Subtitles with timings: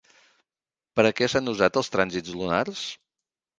[1.01, 2.83] Per a què s'han usat els trànsits lunars?